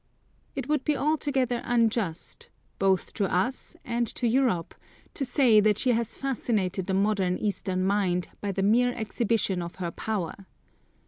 It 0.55 0.67
would 0.67 0.83
be 0.83 0.97
altogether 0.97 1.61
unjust, 1.63 2.49
both 2.79 3.13
to 3.13 3.31
us 3.31 3.75
and 3.85 4.07
to 4.15 4.27
Europe, 4.27 4.73
to 5.13 5.23
say 5.23 5.59
that 5.59 5.77
she 5.77 5.91
has 5.91 6.15
fascinated 6.17 6.87
the 6.87 6.95
modern 6.95 7.37
Eastern 7.37 7.85
mind 7.85 8.29
by 8.39 8.51
the 8.51 8.63
mere 8.63 8.93
exhibition 8.93 9.61
of 9.61 9.75
her 9.75 9.91
power. 9.91 10.47